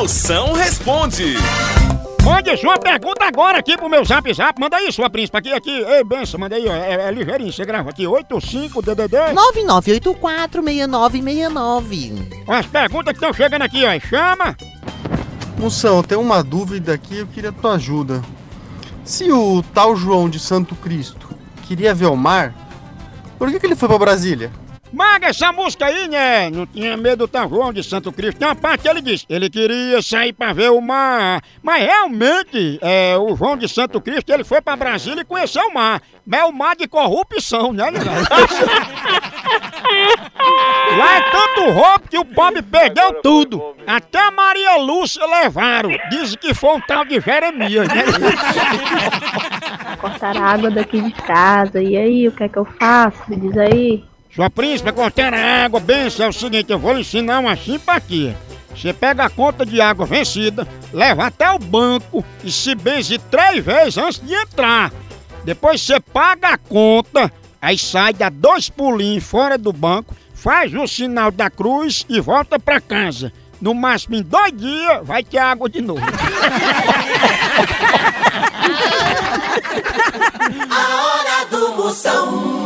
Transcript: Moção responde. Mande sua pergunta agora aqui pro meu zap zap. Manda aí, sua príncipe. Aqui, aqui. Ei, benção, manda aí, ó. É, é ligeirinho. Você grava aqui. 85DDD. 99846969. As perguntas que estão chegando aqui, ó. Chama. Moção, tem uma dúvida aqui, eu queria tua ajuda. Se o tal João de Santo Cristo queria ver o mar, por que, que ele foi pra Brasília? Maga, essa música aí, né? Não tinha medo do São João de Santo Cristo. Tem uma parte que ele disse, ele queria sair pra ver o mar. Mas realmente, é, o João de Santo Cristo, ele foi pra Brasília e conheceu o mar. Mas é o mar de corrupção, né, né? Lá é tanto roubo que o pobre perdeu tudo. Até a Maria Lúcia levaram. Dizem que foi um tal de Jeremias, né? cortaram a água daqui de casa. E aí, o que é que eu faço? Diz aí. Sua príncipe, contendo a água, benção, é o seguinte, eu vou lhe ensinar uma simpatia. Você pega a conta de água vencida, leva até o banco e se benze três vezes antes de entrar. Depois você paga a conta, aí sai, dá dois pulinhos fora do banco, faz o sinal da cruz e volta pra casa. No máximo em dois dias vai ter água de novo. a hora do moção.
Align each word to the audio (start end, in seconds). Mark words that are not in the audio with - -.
Moção 0.00 0.54
responde. 0.54 1.34
Mande 2.24 2.56
sua 2.56 2.78
pergunta 2.78 3.26
agora 3.26 3.58
aqui 3.58 3.76
pro 3.76 3.86
meu 3.86 4.02
zap 4.02 4.32
zap. 4.32 4.58
Manda 4.58 4.78
aí, 4.78 4.90
sua 4.90 5.10
príncipe. 5.10 5.36
Aqui, 5.36 5.52
aqui. 5.52 5.70
Ei, 5.70 6.02
benção, 6.02 6.40
manda 6.40 6.56
aí, 6.56 6.66
ó. 6.66 6.72
É, 6.72 7.08
é 7.08 7.10
ligeirinho. 7.10 7.52
Você 7.52 7.66
grava 7.66 7.90
aqui. 7.90 8.04
85DDD. 8.04 9.34
99846969. 9.60 12.44
As 12.48 12.64
perguntas 12.64 13.12
que 13.12 13.18
estão 13.18 13.34
chegando 13.34 13.60
aqui, 13.60 13.84
ó. 13.84 14.00
Chama. 14.00 14.56
Moção, 15.58 16.02
tem 16.02 16.16
uma 16.16 16.42
dúvida 16.42 16.94
aqui, 16.94 17.18
eu 17.18 17.26
queria 17.26 17.52
tua 17.52 17.74
ajuda. 17.74 18.22
Se 19.04 19.30
o 19.30 19.62
tal 19.74 19.94
João 19.94 20.30
de 20.30 20.38
Santo 20.38 20.74
Cristo 20.76 21.28
queria 21.68 21.94
ver 21.94 22.06
o 22.06 22.16
mar, 22.16 22.54
por 23.38 23.50
que, 23.50 23.60
que 23.60 23.66
ele 23.66 23.76
foi 23.76 23.86
pra 23.86 23.98
Brasília? 23.98 24.50
Maga, 24.92 25.28
essa 25.28 25.52
música 25.52 25.86
aí, 25.86 26.08
né? 26.08 26.50
Não 26.50 26.66
tinha 26.66 26.96
medo 26.96 27.26
do 27.26 27.30
São 27.30 27.48
João 27.48 27.72
de 27.72 27.82
Santo 27.82 28.10
Cristo. 28.10 28.38
Tem 28.38 28.48
uma 28.48 28.56
parte 28.56 28.82
que 28.82 28.88
ele 28.88 29.00
disse, 29.00 29.24
ele 29.28 29.48
queria 29.48 30.02
sair 30.02 30.32
pra 30.32 30.52
ver 30.52 30.70
o 30.70 30.80
mar. 30.80 31.42
Mas 31.62 31.82
realmente, 31.82 32.78
é, 32.82 33.16
o 33.16 33.36
João 33.36 33.56
de 33.56 33.68
Santo 33.68 34.00
Cristo, 34.00 34.32
ele 34.32 34.42
foi 34.42 34.60
pra 34.60 34.76
Brasília 34.76 35.22
e 35.22 35.24
conheceu 35.24 35.66
o 35.68 35.74
mar. 35.74 36.02
Mas 36.26 36.40
é 36.40 36.44
o 36.44 36.52
mar 36.52 36.74
de 36.76 36.88
corrupção, 36.88 37.72
né, 37.72 37.90
né? 37.90 38.00
Lá 40.96 41.16
é 41.16 41.20
tanto 41.30 41.70
roubo 41.70 42.08
que 42.08 42.18
o 42.18 42.24
pobre 42.24 42.62
perdeu 42.62 43.14
tudo. 43.22 43.76
Até 43.86 44.18
a 44.18 44.30
Maria 44.30 44.76
Lúcia 44.76 45.24
levaram. 45.24 45.90
Dizem 46.10 46.38
que 46.38 46.52
foi 46.54 46.76
um 46.76 46.80
tal 46.80 47.04
de 47.04 47.20
Jeremias, 47.20 47.88
né? 47.88 48.04
cortaram 50.00 50.42
a 50.42 50.50
água 50.50 50.70
daqui 50.70 51.00
de 51.00 51.12
casa. 51.12 51.80
E 51.82 51.96
aí, 51.96 52.28
o 52.28 52.32
que 52.32 52.44
é 52.44 52.48
que 52.48 52.58
eu 52.58 52.64
faço? 52.64 53.22
Diz 53.28 53.56
aí. 53.56 54.09
Sua 54.34 54.48
príncipe, 54.48 54.92
contendo 54.92 55.34
a 55.34 55.64
água, 55.64 55.80
benção, 55.80 56.26
é 56.26 56.28
o 56.28 56.32
seguinte, 56.32 56.70
eu 56.70 56.78
vou 56.78 56.92
lhe 56.92 57.00
ensinar 57.00 57.40
uma 57.40 57.56
simpatia. 57.56 58.36
Você 58.74 58.92
pega 58.92 59.24
a 59.24 59.30
conta 59.30 59.66
de 59.66 59.80
água 59.80 60.06
vencida, 60.06 60.68
leva 60.92 61.26
até 61.26 61.50
o 61.50 61.58
banco 61.58 62.24
e 62.44 62.52
se 62.52 62.76
benze 62.76 63.18
três 63.18 63.64
vezes 63.64 63.98
antes 63.98 64.20
de 64.20 64.32
entrar. 64.32 64.92
Depois 65.44 65.82
você 65.82 65.98
paga 65.98 66.50
a 66.50 66.58
conta, 66.58 67.32
aí 67.60 67.76
sai, 67.76 68.12
dá 68.12 68.28
dois 68.28 68.68
pulinhos 68.70 69.24
fora 69.24 69.58
do 69.58 69.72
banco, 69.72 70.14
faz 70.32 70.72
o 70.72 70.86
sinal 70.86 71.32
da 71.32 71.50
cruz 71.50 72.06
e 72.08 72.20
volta 72.20 72.56
pra 72.58 72.80
casa. 72.80 73.32
No 73.60 73.74
máximo 73.74 74.14
em 74.14 74.22
dois 74.22 74.52
dias 74.56 75.04
vai 75.04 75.24
ter 75.24 75.38
água 75.38 75.68
de 75.68 75.80
novo. 75.80 76.00
a 80.70 81.04
hora 81.04 81.44
do 81.50 81.76
moção. 81.76 82.59